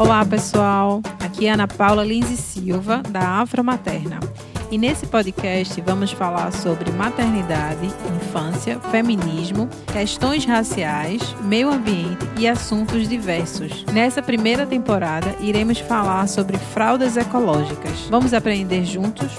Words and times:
Olá, 0.00 0.24
pessoal. 0.24 1.02
Aqui 1.22 1.46
é 1.46 1.52
Ana 1.52 1.68
Paula 1.68 2.02
Lins 2.02 2.30
e 2.30 2.36
Silva, 2.38 3.02
da 3.10 3.42
Afro 3.42 3.62
Materna. 3.62 4.18
E 4.70 4.78
nesse 4.78 5.06
podcast 5.06 5.78
vamos 5.82 6.10
falar 6.10 6.54
sobre 6.54 6.90
maternidade, 6.90 7.86
infância, 8.16 8.80
feminismo, 8.90 9.68
questões 9.92 10.46
raciais, 10.46 11.20
meio 11.42 11.70
ambiente 11.70 12.26
e 12.38 12.48
assuntos 12.48 13.06
diversos. 13.06 13.84
Nessa 13.92 14.22
primeira 14.22 14.64
temporada, 14.64 15.36
iremos 15.38 15.80
falar 15.80 16.26
sobre 16.28 16.56
fraldas 16.56 17.18
ecológicas. 17.18 18.06
Vamos 18.08 18.32
aprender 18.32 18.86
juntos? 18.86 19.30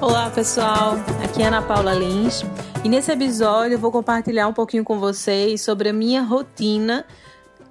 Olá, 0.00 0.30
pessoal. 0.30 0.96
Aqui 1.22 1.42
é 1.42 1.48
Ana 1.48 1.60
Paula 1.60 1.92
Lins. 1.92 2.42
E 2.88 2.90
nesse 2.90 3.12
episódio 3.12 3.74
eu 3.74 3.78
vou 3.78 3.92
compartilhar 3.92 4.48
um 4.48 4.52
pouquinho 4.54 4.82
com 4.82 4.98
vocês 4.98 5.60
sobre 5.60 5.90
a 5.90 5.92
minha 5.92 6.22
rotina 6.22 7.04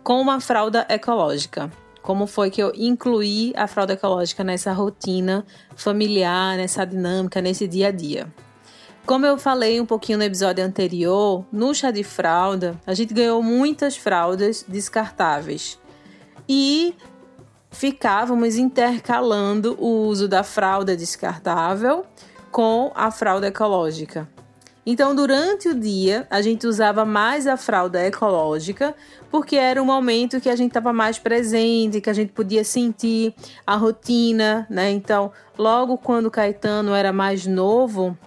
com 0.03 0.21
uma 0.21 0.39
fralda 0.39 0.85
ecológica. 0.87 1.71
Como 2.03 2.27
foi 2.27 2.51
que 2.51 2.61
eu 2.61 2.71
incluí 2.75 3.51
a 3.55 3.65
fralda 3.65 3.93
ecológica 3.93 4.43
nessa 4.43 4.71
rotina 4.73 5.43
familiar, 5.75 6.55
nessa 6.55 6.85
dinâmica, 6.85 7.41
nesse 7.41 7.67
dia 7.67 7.87
a 7.87 7.91
dia. 7.91 8.31
Como 9.07 9.25
eu 9.25 9.39
falei 9.39 9.81
um 9.81 9.87
pouquinho 9.87 10.19
no 10.19 10.23
episódio 10.23 10.63
anterior, 10.63 11.43
no 11.51 11.73
chá 11.73 11.89
de 11.89 12.03
fralda, 12.03 12.79
a 12.85 12.93
gente 12.93 13.11
ganhou 13.11 13.41
muitas 13.41 13.97
fraldas 13.97 14.63
descartáveis. 14.67 15.79
E 16.47 16.93
ficávamos 17.71 18.55
intercalando 18.55 19.75
o 19.79 20.05
uso 20.05 20.27
da 20.27 20.43
fralda 20.43 20.95
descartável 20.95 22.05
com 22.51 22.91
a 22.93 23.09
fralda 23.09 23.47
ecológica. 23.47 24.29
Então, 24.89 25.13
durante 25.13 25.67
o 25.67 25.75
dia, 25.77 26.25
a 26.29 26.41
gente 26.41 26.65
usava 26.65 27.03
mais 27.03 27.45
a 27.45 27.57
fralda 27.57 28.01
ecológica, 28.05 28.95
porque 29.29 29.57
era 29.57 29.83
um 29.83 29.85
momento 29.85 30.39
que 30.39 30.49
a 30.49 30.55
gente 30.55 30.69
estava 30.69 30.93
mais 30.93 31.19
presente, 31.19 31.99
que 31.99 32.09
a 32.09 32.13
gente 32.13 32.31
podia 32.31 32.63
sentir 32.63 33.35
a 33.65 33.75
rotina, 33.75 34.65
né? 34.69 34.89
Então, 34.89 35.29
logo 35.57 35.97
quando 35.97 36.27
o 36.27 36.31
Caetano 36.31 36.93
era 36.93 37.11
mais 37.11 37.45
novo, 37.45 38.17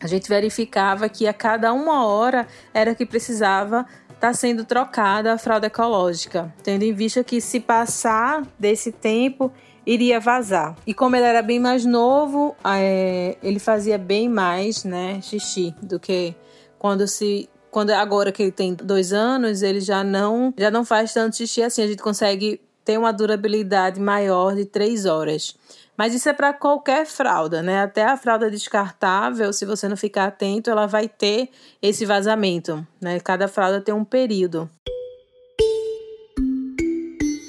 a 0.00 0.06
gente 0.06 0.30
verificava 0.30 1.10
que 1.10 1.26
a 1.26 1.34
cada 1.34 1.74
uma 1.74 2.06
hora 2.06 2.46
era 2.72 2.94
que 2.94 3.04
precisava 3.04 3.84
estar 4.22 4.28
tá 4.28 4.34
sendo 4.34 4.64
trocada 4.64 5.32
a 5.32 5.38
fralda 5.38 5.66
ecológica, 5.66 6.54
tendo 6.62 6.84
em 6.84 6.92
vista 6.92 7.24
que 7.24 7.40
se 7.40 7.58
passar 7.58 8.46
desse 8.56 8.92
tempo, 8.92 9.52
iria 9.84 10.20
vazar. 10.20 10.76
E 10.86 10.94
como 10.94 11.16
ele 11.16 11.24
era 11.24 11.42
bem 11.42 11.58
mais 11.58 11.84
novo, 11.84 12.54
é, 12.64 13.36
ele 13.42 13.58
fazia 13.58 13.98
bem 13.98 14.28
mais, 14.28 14.84
né, 14.84 15.20
xixi 15.20 15.74
do 15.82 15.98
que 15.98 16.36
quando 16.78 17.08
se 17.08 17.48
quando 17.68 17.90
agora 17.90 18.30
que 18.30 18.42
ele 18.42 18.52
tem 18.52 18.74
dois 18.74 19.12
anos, 19.12 19.62
ele 19.62 19.80
já 19.80 20.04
não 20.04 20.54
já 20.56 20.70
não 20.70 20.84
faz 20.84 21.12
tanto 21.12 21.36
xixi 21.36 21.62
assim. 21.62 21.82
A 21.82 21.86
gente 21.88 22.02
consegue 22.02 22.60
ter 22.84 22.98
uma 22.98 23.12
durabilidade 23.12 23.98
maior 23.98 24.54
de 24.54 24.64
três 24.64 25.04
horas. 25.04 25.56
Mas 25.96 26.14
isso 26.14 26.28
é 26.28 26.32
para 26.32 26.52
qualquer 26.52 27.06
fralda, 27.06 27.62
né? 27.62 27.82
Até 27.82 28.04
a 28.04 28.16
fralda 28.16 28.50
descartável, 28.50 29.52
se 29.52 29.64
você 29.66 29.88
não 29.88 29.96
ficar 29.96 30.26
atento, 30.26 30.70
ela 30.70 30.86
vai 30.86 31.08
ter 31.08 31.50
esse 31.80 32.06
vazamento, 32.06 32.86
né? 33.00 33.20
Cada 33.20 33.46
fralda 33.46 33.80
tem 33.80 33.94
um 33.94 34.04
período. 34.04 34.70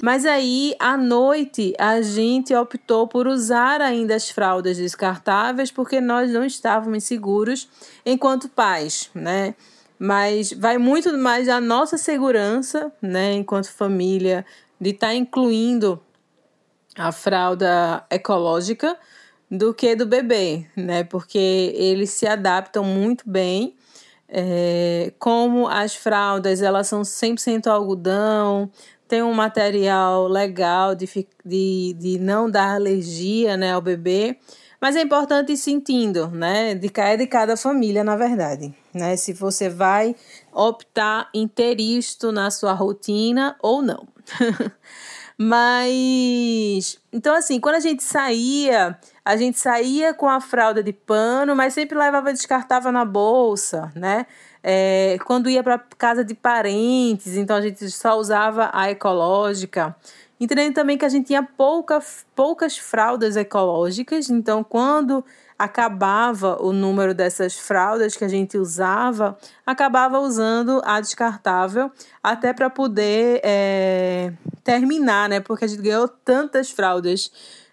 Mas 0.04 0.26
aí, 0.26 0.76
à 0.78 0.98
noite, 0.98 1.72
a 1.78 2.02
gente 2.02 2.54
optou 2.54 3.08
por 3.08 3.26
usar 3.26 3.80
ainda 3.80 4.14
as 4.14 4.28
fraldas 4.28 4.76
descartáveis 4.76 5.70
porque 5.70 5.98
nós 5.98 6.30
não 6.30 6.44
estávamos 6.44 7.04
seguros 7.04 7.66
enquanto 8.04 8.50
pais, 8.50 9.10
né? 9.14 9.54
Mas 9.98 10.52
vai 10.52 10.76
muito 10.76 11.16
mais 11.16 11.46
da 11.46 11.58
nossa 11.58 11.96
segurança, 11.96 12.92
né, 13.00 13.32
enquanto 13.32 13.72
família, 13.72 14.44
de 14.78 14.90
estar 14.90 15.06
tá 15.06 15.14
incluindo 15.14 15.98
a 16.96 17.12
fralda 17.12 18.04
ecológica 18.10 18.96
do 19.50 19.74
que 19.74 19.94
do 19.94 20.06
bebê, 20.06 20.66
né? 20.76 21.04
Porque 21.04 21.72
eles 21.76 22.10
se 22.10 22.26
adaptam 22.26 22.84
muito 22.84 23.28
bem. 23.28 23.74
É, 24.28 25.12
como 25.18 25.68
as 25.68 25.94
fraldas 25.94 26.62
elas 26.62 26.88
são 26.88 27.02
100% 27.02 27.66
algodão, 27.66 28.70
tem 29.06 29.22
um 29.22 29.34
material 29.34 30.26
legal 30.26 30.94
de, 30.94 31.06
de, 31.44 31.96
de 31.98 32.18
não 32.18 32.50
dar 32.50 32.74
alergia 32.74 33.56
né, 33.56 33.72
ao 33.72 33.80
bebê. 33.80 34.38
Mas 34.80 34.96
é 34.96 35.02
importante 35.02 35.52
ir 35.52 35.56
sentindo, 35.56 36.28
né? 36.28 36.74
De 36.74 36.88
cada, 36.88 37.16
de 37.16 37.26
cada 37.26 37.56
família, 37.56 38.04
na 38.04 38.16
verdade. 38.16 38.74
Né? 38.92 39.16
Se 39.16 39.32
você 39.32 39.68
vai 39.68 40.14
optar 40.52 41.30
em 41.32 41.48
ter 41.48 41.80
isto 41.80 42.30
na 42.30 42.50
sua 42.50 42.72
rotina 42.72 43.56
ou 43.62 43.80
não. 43.80 44.06
mas. 45.38 46.98
Então, 47.12 47.34
assim, 47.34 47.60
quando 47.60 47.76
a 47.76 47.80
gente 47.80 48.02
saía, 48.02 48.98
a 49.24 49.36
gente 49.36 49.58
saía 49.58 50.14
com 50.14 50.28
a 50.28 50.40
fralda 50.40 50.82
de 50.82 50.92
pano, 50.92 51.54
mas 51.56 51.74
sempre 51.74 51.98
levava 51.98 52.32
descartável 52.32 52.92
na 52.92 53.04
bolsa, 53.04 53.92
né? 53.94 54.26
É, 54.62 55.18
quando 55.26 55.50
ia 55.50 55.62
para 55.62 55.78
casa 55.98 56.24
de 56.24 56.34
parentes, 56.34 57.36
então 57.36 57.56
a 57.56 57.60
gente 57.60 57.90
só 57.90 58.18
usava 58.18 58.70
a 58.72 58.90
ecológica. 58.90 59.94
Entendendo 60.40 60.74
também 60.74 60.98
que 60.98 61.04
a 61.04 61.08
gente 61.08 61.28
tinha 61.28 61.42
pouca, 61.42 62.02
poucas 62.34 62.76
fraldas 62.76 63.36
ecológicas, 63.36 64.28
então 64.28 64.64
quando 64.64 65.24
acabava 65.58 66.60
o 66.60 66.72
número 66.72 67.14
dessas 67.14 67.56
fraldas 67.56 68.16
que 68.16 68.24
a 68.24 68.28
gente 68.28 68.58
usava, 68.58 69.38
acabava 69.64 70.18
usando 70.18 70.82
a 70.84 71.00
descartável 71.00 71.90
até 72.22 72.52
para 72.52 72.68
poder 72.68 73.40
é, 73.44 74.32
terminar, 74.64 75.28
né? 75.28 75.40
Porque 75.40 75.64
a 75.64 75.68
gente 75.68 75.82
ganhou 75.82 76.08
tantas 76.08 76.70
fraldas 76.70 77.30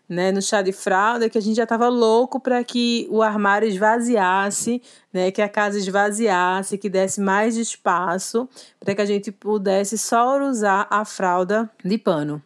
né, 0.07 0.29
no 0.31 0.41
chá 0.41 0.61
de 0.61 0.73
fralda 0.73 1.29
que 1.29 1.37
a 1.37 1.41
gente 1.41 1.55
já 1.55 1.63
estava 1.63 1.87
louco 1.87 2.37
para 2.37 2.61
que 2.65 3.07
o 3.09 3.21
armário 3.21 3.67
esvaziasse, 3.67 4.81
né, 5.11 5.31
que 5.31 5.41
a 5.41 5.47
casa 5.47 5.77
esvaziasse, 5.77 6.77
que 6.77 6.89
desse 6.89 7.21
mais 7.21 7.55
espaço 7.55 8.47
para 8.77 8.93
que 8.93 9.01
a 9.01 9.05
gente 9.05 9.31
pudesse 9.31 9.97
só 9.97 10.37
usar 10.43 10.85
a 10.89 11.05
fralda 11.05 11.71
de 11.83 11.97
pano. 11.97 12.43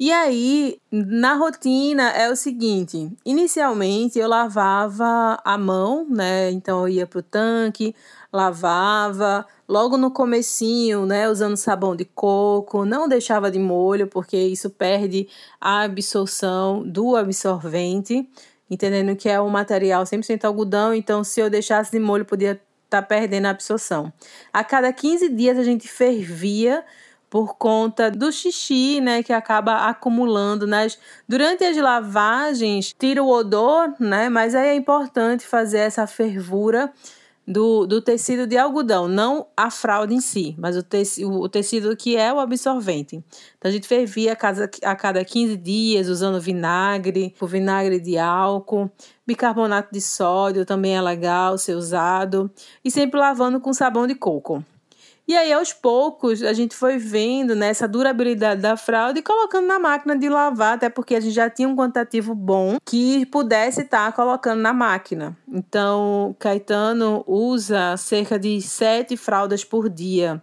E 0.00 0.12
aí, 0.12 0.80
na 0.92 1.34
rotina 1.34 2.10
é 2.10 2.30
o 2.30 2.36
seguinte: 2.36 3.10
inicialmente 3.24 4.16
eu 4.18 4.28
lavava 4.28 5.40
a 5.44 5.58
mão, 5.58 6.06
né? 6.08 6.50
Então 6.52 6.82
eu 6.82 6.88
ia 6.88 7.06
pro 7.06 7.20
tanque, 7.20 7.94
lavava, 8.32 9.44
logo 9.68 9.96
no 9.96 10.10
comecinho, 10.12 11.04
né, 11.04 11.28
usando 11.28 11.56
sabão 11.56 11.96
de 11.96 12.04
coco, 12.04 12.84
não 12.84 13.08
deixava 13.08 13.50
de 13.50 13.58
molho 13.58 14.06
porque 14.06 14.36
isso 14.36 14.70
perde 14.70 15.28
a 15.60 15.82
absorção 15.82 16.86
do 16.86 17.16
absorvente, 17.16 18.28
entendendo 18.70 19.16
que 19.16 19.28
é 19.28 19.40
um 19.40 19.48
material 19.48 20.04
100% 20.04 20.44
algodão, 20.44 20.94
então 20.94 21.24
se 21.24 21.40
eu 21.40 21.50
deixasse 21.50 21.90
de 21.90 21.98
molho 21.98 22.24
podia 22.24 22.52
estar 22.52 23.02
tá 23.02 23.02
perdendo 23.02 23.46
a 23.46 23.50
absorção. 23.50 24.12
A 24.52 24.62
cada 24.62 24.92
15 24.92 25.28
dias 25.30 25.58
a 25.58 25.64
gente 25.64 25.88
fervia 25.88 26.84
por 27.30 27.56
conta 27.56 28.10
do 28.10 28.32
xixi, 28.32 29.00
né, 29.00 29.22
que 29.22 29.32
acaba 29.32 29.88
acumulando 29.88 30.66
nas 30.66 30.98
durante 31.28 31.64
as 31.64 31.76
lavagens, 31.76 32.94
tira 32.98 33.22
o 33.22 33.28
odor, 33.28 33.94
né, 34.00 34.28
mas 34.28 34.54
aí 34.54 34.68
é 34.68 34.74
importante 34.74 35.46
fazer 35.46 35.78
essa 35.78 36.06
fervura 36.06 36.92
do, 37.48 37.86
do 37.86 38.02
tecido 38.02 38.46
de 38.46 38.58
algodão, 38.58 39.08
não 39.08 39.46
a 39.56 39.70
fralda 39.70 40.12
em 40.12 40.20
si, 40.20 40.54
mas 40.58 40.76
o, 40.76 40.82
tecido, 40.82 41.40
o 41.40 41.48
tecido 41.48 41.96
que 41.96 42.14
é 42.14 42.30
o 42.30 42.38
absorvente. 42.38 43.24
Então 43.56 43.70
a 43.70 43.72
gente 43.72 43.88
fervia 43.88 44.34
a, 44.34 44.36
casa, 44.36 44.70
a 44.84 44.94
cada 44.94 45.24
15 45.24 45.56
dias 45.56 46.08
usando 46.08 46.38
vinagre, 46.38 47.34
o 47.40 47.46
vinagre 47.46 47.98
de 47.98 48.18
álcool, 48.18 48.90
bicarbonato 49.26 49.88
de 49.90 50.00
sódio 50.00 50.66
também 50.66 50.94
é 50.94 51.00
legal 51.00 51.56
ser 51.56 51.74
usado, 51.74 52.50
e 52.84 52.90
sempre 52.90 53.18
lavando 53.18 53.58
com 53.60 53.72
sabão 53.72 54.06
de 54.06 54.14
coco. 54.14 54.62
E 55.28 55.36
aí, 55.36 55.52
aos 55.52 55.74
poucos, 55.74 56.42
a 56.42 56.54
gente 56.54 56.74
foi 56.74 56.96
vendo 56.96 57.54
né, 57.54 57.68
essa 57.68 57.86
durabilidade 57.86 58.62
da 58.62 58.78
fralda 58.78 59.18
e 59.18 59.22
colocando 59.22 59.66
na 59.66 59.78
máquina 59.78 60.16
de 60.16 60.26
lavar, 60.26 60.76
até 60.76 60.88
porque 60.88 61.14
a 61.14 61.20
gente 61.20 61.34
já 61.34 61.50
tinha 61.50 61.68
um 61.68 61.76
quantitativo 61.76 62.34
bom 62.34 62.78
que 62.82 63.26
pudesse 63.26 63.82
estar 63.82 64.06
tá 64.06 64.12
colocando 64.12 64.62
na 64.62 64.72
máquina. 64.72 65.36
Então, 65.46 66.34
Caetano 66.38 67.22
usa 67.26 67.94
cerca 67.98 68.38
de 68.38 68.62
sete 68.62 69.18
fraldas 69.18 69.62
por 69.62 69.90
dia. 69.90 70.40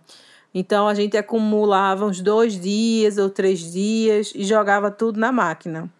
Então, 0.54 0.88
a 0.88 0.94
gente 0.94 1.18
acumulava 1.18 2.06
uns 2.06 2.22
dois 2.22 2.60
dias 2.60 3.18
ou 3.18 3.28
três 3.28 3.72
dias 3.72 4.34
e 4.36 4.44
jogava 4.44 4.92
tudo 4.92 5.20
na 5.20 5.32
máquina. 5.32 5.92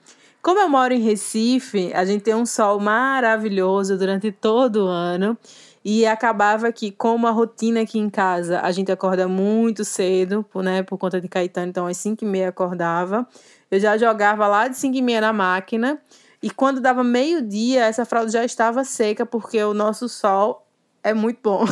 Como 0.46 0.60
eu 0.60 0.70
moro 0.70 0.94
em 0.94 1.02
Recife, 1.02 1.92
a 1.92 2.06
gente 2.06 2.22
tem 2.22 2.36
um 2.36 2.46
sol 2.46 2.80
maravilhoso 2.80 3.98
durante 3.98 4.32
todo 4.32 4.86
o 4.86 4.88
ano. 4.88 5.36
E 5.84 6.06
acabava 6.06 6.72
que, 6.72 6.92
como 6.92 7.26
a 7.26 7.32
rotina 7.32 7.82
aqui 7.82 7.98
em 7.98 8.12
casa, 8.12 8.60
a 8.62 8.72
gente 8.72 8.92
acorda 8.92 9.28
muito 9.28 9.84
cedo, 9.84 10.46
né, 10.54 10.84
por 10.84 11.00
conta 11.00 11.20
de 11.20 11.28
Caetano, 11.28 11.70
então 11.70 11.88
às 11.88 11.98
5 11.98 12.24
e 12.24 12.28
meia 12.28 12.50
acordava. 12.50 13.28
Eu 13.72 13.80
já 13.80 13.98
jogava 13.98 14.48
lá 14.48 14.68
de 14.68 14.78
5 14.78 14.96
e 14.96 15.02
meia 15.02 15.20
na 15.20 15.34
máquina. 15.34 16.00
E 16.44 16.52
quando 16.52 16.80
dava 16.80 17.04
meio-dia, 17.04 17.84
essa 17.84 18.06
fralda 18.06 18.30
já 18.30 18.46
estava 18.46 18.84
seca, 18.84 19.26
porque 19.26 19.64
o 19.64 19.74
nosso 19.74 20.08
sol 20.08 20.64
é 21.04 21.12
muito 21.12 21.40
bom. 21.42 21.66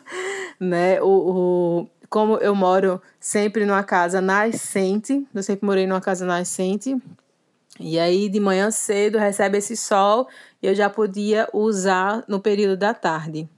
né? 0.58 0.98
O, 1.02 1.08
o, 1.08 1.86
como 2.08 2.38
eu 2.38 2.54
moro 2.54 3.02
sempre 3.20 3.66
numa 3.66 3.82
casa 3.82 4.22
nascente, 4.22 5.26
eu 5.34 5.42
sempre 5.42 5.66
morei 5.66 5.86
numa 5.86 6.00
casa 6.00 6.24
nascente, 6.24 6.96
e 7.78 7.98
aí 7.98 8.28
de 8.28 8.38
manhã 8.38 8.70
cedo 8.70 9.18
recebe 9.18 9.58
esse 9.58 9.76
sol 9.76 10.28
e 10.62 10.66
eu 10.66 10.74
já 10.74 10.88
podia 10.88 11.48
usar 11.52 12.24
no 12.28 12.40
período 12.40 12.76
da 12.76 12.94
tarde. 12.94 13.48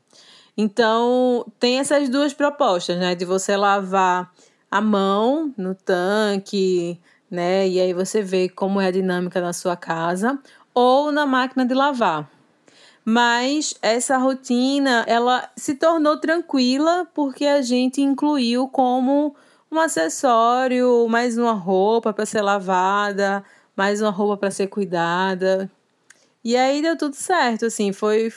Então, 0.56 1.44
tem 1.60 1.78
essas 1.78 2.08
duas 2.08 2.32
propostas, 2.32 2.96
né? 2.98 3.14
De 3.14 3.26
você 3.26 3.56
lavar 3.56 4.32
a 4.70 4.80
mão 4.80 5.52
no 5.56 5.74
tanque, 5.74 6.98
né? 7.30 7.68
E 7.68 7.78
aí 7.78 7.92
você 7.92 8.22
vê 8.22 8.48
como 8.48 8.80
é 8.80 8.86
a 8.86 8.90
dinâmica 8.90 9.40
na 9.40 9.52
sua 9.52 9.76
casa, 9.76 10.38
ou 10.72 11.12
na 11.12 11.26
máquina 11.26 11.66
de 11.66 11.74
lavar. 11.74 12.30
Mas 13.04 13.74
essa 13.82 14.16
rotina, 14.16 15.04
ela 15.06 15.48
se 15.56 15.74
tornou 15.74 16.18
tranquila 16.18 17.06
porque 17.14 17.44
a 17.44 17.62
gente 17.62 18.00
incluiu 18.00 18.66
como 18.66 19.36
um 19.70 19.78
acessório, 19.78 21.06
mais 21.08 21.36
uma 21.36 21.52
roupa 21.52 22.12
para 22.12 22.26
ser 22.26 22.40
lavada, 22.40 23.44
mais 23.76 24.00
uma 24.00 24.11
roupa 24.11 24.37
para 24.38 24.50
ser 24.50 24.69
cuidada. 24.69 25.70
E 26.43 26.56
aí 26.56 26.81
deu 26.81 26.96
tudo 26.96 27.14
certo, 27.14 27.67
assim, 27.67 27.93
foi 27.93 28.32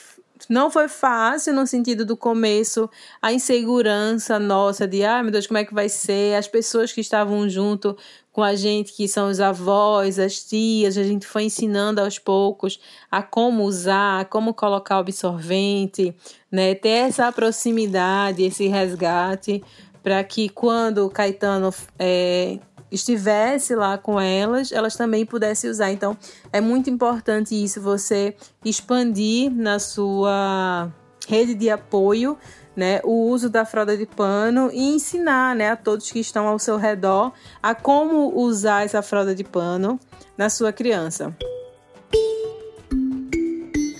não 0.47 0.71
foi 0.71 0.87
fácil 0.87 1.53
no 1.53 1.67
sentido 1.67 2.05
do 2.05 2.15
começo, 2.15 2.89
a 3.21 3.33
insegurança 3.33 4.39
nossa 4.39 4.87
de, 4.87 5.03
ai 5.03 5.19
ah, 5.19 5.23
meu 5.23 5.31
Deus, 5.31 5.47
como 5.47 5.57
é 5.57 5.65
que 5.65 5.73
vai 5.73 5.89
ser? 5.89 6.35
As 6.35 6.47
pessoas 6.47 6.93
que 6.93 7.01
estavam 7.01 7.49
junto 7.49 7.97
com 8.31 8.41
a 8.41 8.55
gente, 8.55 8.93
que 8.93 9.07
são 9.07 9.29
os 9.29 9.39
avós, 9.41 10.17
as 10.17 10.43
tias, 10.43 10.97
a 10.97 11.03
gente 11.03 11.27
foi 11.27 11.43
ensinando 11.43 11.99
aos 11.99 12.17
poucos 12.17 12.79
a 13.11 13.21
como 13.21 13.63
usar, 13.63 14.21
a 14.21 14.25
como 14.25 14.53
colocar 14.53 14.97
o 14.97 14.99
absorvente, 15.01 16.15
né? 16.49 16.73
Ter 16.73 17.09
essa 17.09 17.31
proximidade, 17.31 18.43
esse 18.43 18.67
resgate, 18.67 19.61
para 20.01 20.23
que 20.23 20.47
quando 20.47 21.05
o 21.05 21.09
Caetano 21.09 21.73
é, 21.97 22.59
estivesse 22.91 23.75
lá 23.75 23.97
com 23.97 24.19
elas, 24.19 24.71
elas 24.71 24.95
também 24.95 25.25
pudessem 25.25 25.69
usar. 25.69 25.91
Então, 25.91 26.17
é 26.51 26.59
muito 26.59 26.89
importante 26.89 27.61
isso, 27.61 27.81
você 27.81 28.35
expandir 28.63 29.51
na 29.51 29.79
sua 29.79 30.91
rede 31.27 31.53
de 31.53 31.69
apoio 31.69 32.37
né, 32.75 33.01
o 33.03 33.27
uso 33.29 33.49
da 33.49 33.65
fralda 33.65 33.97
de 33.97 34.05
pano 34.05 34.69
e 34.71 34.95
ensinar 34.95 35.55
né, 35.55 35.71
a 35.71 35.75
todos 35.75 36.11
que 36.11 36.19
estão 36.19 36.47
ao 36.47 36.57
seu 36.57 36.77
redor 36.77 37.33
a 37.61 37.75
como 37.75 38.33
usar 38.39 38.85
essa 38.85 39.01
fralda 39.01 39.35
de 39.35 39.43
pano 39.43 39.99
na 40.37 40.49
sua 40.49 40.71
criança. 40.71 41.35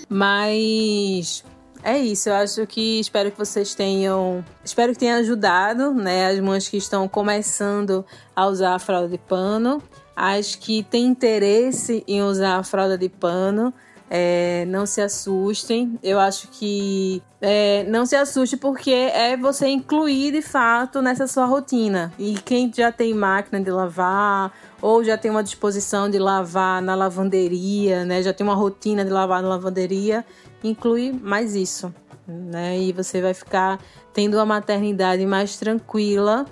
Mas 0.08 1.44
é 1.82 1.98
isso, 1.98 2.28
eu 2.28 2.34
acho 2.34 2.66
que 2.66 3.00
espero 3.00 3.30
que 3.30 3.38
vocês 3.38 3.74
tenham. 3.74 4.44
Espero 4.64 4.92
que 4.92 4.98
tenha 4.98 5.16
ajudado, 5.16 5.94
né? 5.94 6.26
As 6.26 6.40
mães 6.40 6.68
que 6.68 6.76
estão 6.76 7.08
começando 7.08 8.04
a 8.36 8.46
usar 8.46 8.74
a 8.74 8.78
fralda 8.78 9.08
de 9.08 9.18
pano. 9.18 9.82
As 10.14 10.54
que 10.54 10.82
têm 10.82 11.06
interesse 11.06 12.04
em 12.06 12.22
usar 12.22 12.56
a 12.56 12.62
fralda 12.62 12.98
de 12.98 13.08
pano. 13.08 13.72
É, 14.12 14.64
não 14.66 14.86
se 14.86 15.00
assustem. 15.00 15.96
Eu 16.02 16.18
acho 16.18 16.48
que 16.48 17.22
é, 17.40 17.84
não 17.84 18.04
se 18.04 18.16
assuste 18.16 18.56
porque 18.56 18.90
é 18.90 19.36
você 19.36 19.68
incluir 19.68 20.32
de 20.32 20.42
fato 20.42 21.00
nessa 21.00 21.28
sua 21.28 21.46
rotina. 21.46 22.12
E 22.18 22.34
quem 22.34 22.72
já 22.74 22.90
tem 22.90 23.14
máquina 23.14 23.60
de 23.60 23.70
lavar 23.70 24.52
ou 24.82 25.04
já 25.04 25.16
tem 25.16 25.30
uma 25.30 25.44
disposição 25.44 26.10
de 26.10 26.18
lavar 26.18 26.82
na 26.82 26.96
lavanderia, 26.96 28.04
né? 28.04 28.20
Já 28.20 28.32
tem 28.32 28.44
uma 28.44 28.56
rotina 28.56 29.04
de 29.04 29.10
lavar 29.10 29.42
na 29.42 29.48
lavanderia, 29.48 30.24
inclui 30.64 31.12
mais 31.12 31.54
isso, 31.54 31.94
né? 32.26 32.80
E 32.80 32.92
você 32.92 33.22
vai 33.22 33.32
ficar 33.32 33.78
tendo 34.12 34.34
uma 34.34 34.46
maternidade 34.46 35.24
mais 35.24 35.56
tranquila 35.56 36.46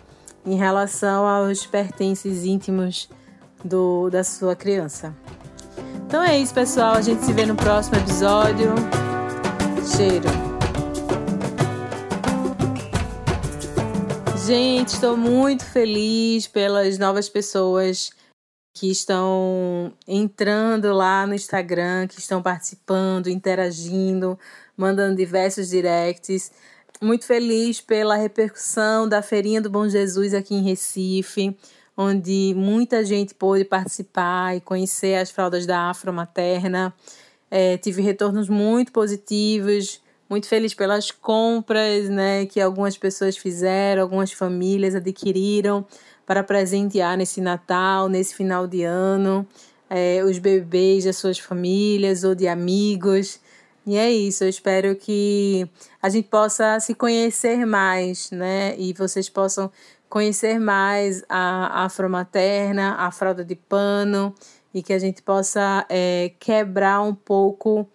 em 0.46 0.54
relação 0.54 1.26
aos 1.26 1.66
pertences 1.66 2.44
íntimos 2.44 3.08
do, 3.64 4.08
da 4.11 4.22
sua 4.22 4.54
criança. 4.54 5.14
Então 6.08 6.22
é 6.22 6.38
isso, 6.38 6.55
pessoal. 6.55 6.94
A 6.94 7.02
gente 7.02 7.22
se 7.22 7.34
vê 7.34 7.44
no 7.44 7.55
próximo 7.55 7.99
episódio. 7.99 8.70
Cheiro. 9.94 10.26
Gente, 14.46 14.94
estou 14.94 15.19
muito 15.19 15.66
feliz 15.66 16.46
pelas 16.46 16.96
novas 16.96 17.28
pessoas 17.28 18.10
que 18.75 18.90
estão 18.90 19.93
entrando 20.06 20.94
lá 20.94 21.26
no 21.26 21.34
Instagram, 21.34 22.06
que 22.06 22.19
estão 22.19 22.40
participando, 22.40 23.28
interagindo, 23.28 24.38
mandando 24.75 25.14
diversos 25.14 25.69
directs. 25.69 26.50
Muito 27.02 27.26
feliz 27.26 27.82
pela 27.82 28.16
repercussão 28.16 29.06
da 29.06 29.20
Feirinha 29.20 29.61
do 29.61 29.69
Bom 29.69 29.87
Jesus 29.87 30.32
aqui 30.32 30.54
em 30.54 30.62
Recife, 30.62 31.54
onde 32.00 32.55
muita 32.56 33.05
gente 33.05 33.35
pôde 33.35 33.65
participar 33.65 34.56
e 34.56 34.61
conhecer 34.61 35.17
as 35.17 35.33
fraldas 35.33 35.67
da 35.67 35.91
Afro 35.91 36.12
Materna. 36.12 36.95
É, 37.50 37.77
tive 37.77 38.00
retornos 38.00 38.49
muito 38.49 38.93
positivos, 38.93 40.00
muito 40.31 40.47
feliz 40.47 40.73
pelas 40.75 41.11
compras 41.11 42.09
né, 42.09 42.47
que 42.47 42.61
algumas 42.61 42.97
pessoas 42.97 43.37
fizeram, 43.37 44.03
algumas 44.03 44.31
famílias 44.31 44.95
adquiriram 44.95 45.85
para 46.25 46.45
presentear 46.45 47.17
nesse 47.17 47.41
Natal, 47.41 48.09
nesse 48.09 48.33
final 48.33 48.69
de 48.69 48.85
ano, 48.85 49.45
é, 49.91 50.23
os 50.23 50.39
bebês 50.39 51.05
das 51.05 51.17
suas 51.17 51.41
famílias 51.41 52.23
ou 52.23 52.33
de 52.33 52.47
amigos. 52.47 53.41
E 53.85 53.97
é 53.97 54.12
isso, 54.12 54.45
eu 54.45 54.49
espero 54.49 54.95
que 54.95 55.67
a 56.00 56.09
gente 56.11 56.29
possa 56.29 56.79
se 56.79 56.95
conhecer 56.95 57.65
mais, 57.65 58.31
né? 58.31 58.79
E 58.79 58.93
vocês 58.93 59.31
possam 59.31 59.73
conhecer 60.08 60.58
mais 60.58 61.22
a 61.28 61.84
afromaterna, 61.84 62.94
a 62.96 63.10
fralda 63.10 63.44
de 63.44 63.55
pano, 63.55 64.34
e 64.72 64.82
que 64.82 64.93
a 64.93 64.99
gente 64.99 65.22
possa 65.22 65.84
é, 65.88 66.32
quebrar 66.38 67.00
um 67.02 67.14
pouco 67.14 67.88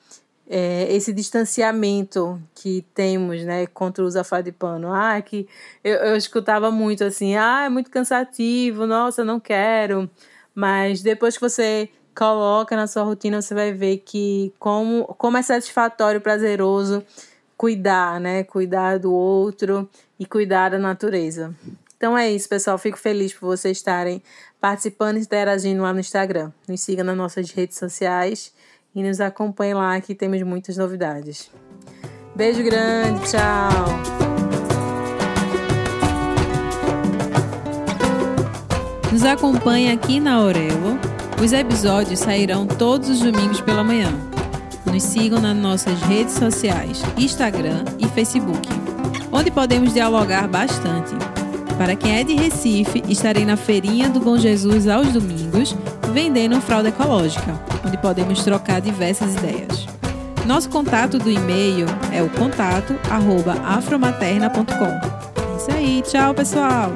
é, 0.47 0.93
esse 0.93 1.13
distanciamento 1.13 2.41
que 2.53 2.85
temos, 2.93 3.43
né, 3.43 3.65
contra 3.67 4.03
o 4.03 4.07
uso 4.07 4.21
da 4.21 4.41
de 4.41 4.51
pano. 4.51 4.93
Ah, 4.93 5.21
que 5.21 5.47
eu, 5.83 5.95
eu 5.95 6.15
escutava 6.15 6.71
muito 6.71 7.03
assim, 7.03 7.35
ah, 7.35 7.65
é 7.65 7.69
muito 7.69 7.89
cansativo, 7.89 8.85
nossa, 8.85 9.23
não 9.23 9.39
quero. 9.39 10.09
Mas 10.53 11.01
depois 11.01 11.35
que 11.35 11.41
você 11.41 11.89
coloca 12.15 12.75
na 12.75 12.85
sua 12.87 13.03
rotina, 13.03 13.41
você 13.41 13.55
vai 13.55 13.73
ver 13.73 13.97
que 13.97 14.53
como, 14.59 15.05
como 15.17 15.37
é 15.37 15.41
satisfatório, 15.41 16.21
prazeroso 16.21 17.03
cuidar, 17.57 18.19
né, 18.19 18.43
cuidar 18.43 18.99
do 18.99 19.13
outro 19.13 19.89
e 20.19 20.25
cuidar 20.25 20.69
da 20.69 20.77
natureza. 20.77 21.55
Então 22.03 22.17
é 22.17 22.29
isso, 22.29 22.49
pessoal. 22.49 22.77
Fico 22.77 22.97
feliz 22.97 23.33
por 23.33 23.47
vocês 23.47 23.77
estarem 23.77 24.21
participando 24.59 25.15
e 25.15 25.21
interagindo 25.21 25.81
lá 25.81 25.93
no 25.93 26.01
Instagram. 26.01 26.51
Nos 26.67 26.81
siga 26.81 27.01
nas 27.01 27.15
nossas 27.15 27.49
redes 27.51 27.77
sociais 27.77 28.53
e 28.93 29.01
nos 29.01 29.21
acompanhe 29.21 29.73
lá 29.73 30.01
que 30.01 30.13
temos 30.13 30.41
muitas 30.41 30.75
novidades. 30.75 31.49
Beijo 32.35 32.61
grande, 32.61 33.21
tchau! 33.31 33.87
Nos 39.09 39.23
acompanhe 39.23 39.89
aqui 39.89 40.19
na 40.19 40.33
Aurelo. 40.33 40.99
Os 41.41 41.53
episódios 41.53 42.19
sairão 42.19 42.67
todos 42.67 43.07
os 43.07 43.21
domingos 43.21 43.61
pela 43.61 43.81
manhã. 43.81 44.11
Nos 44.85 45.03
sigam 45.03 45.39
nas 45.39 45.55
nossas 45.55 46.01
redes 46.01 46.33
sociais, 46.33 47.01
Instagram 47.17 47.85
e 47.97 48.05
Facebook, 48.09 48.67
onde 49.31 49.49
podemos 49.49 49.93
dialogar 49.93 50.49
bastante. 50.49 51.42
Para 51.77 51.95
quem 51.95 52.17
é 52.17 52.23
de 52.23 52.33
Recife, 52.35 53.03
estarei 53.09 53.45
na 53.45 53.55
Feirinha 53.57 54.09
do 54.09 54.19
Bom 54.19 54.37
Jesus 54.37 54.87
aos 54.87 55.11
domingos, 55.11 55.75
vendendo 56.13 56.61
fralda 56.61 56.89
ecológica, 56.89 57.59
onde 57.85 57.97
podemos 57.97 58.43
trocar 58.43 58.81
diversas 58.81 59.33
ideias. 59.35 59.87
Nosso 60.45 60.69
contato 60.69 61.17
do 61.17 61.31
e-mail 61.31 61.87
é 62.11 62.21
o 62.21 62.29
contato@afromaterna.com. 62.29 64.85
É 64.85 65.57
isso 65.57 65.71
aí, 65.71 66.03
tchau 66.05 66.33
pessoal. 66.33 66.91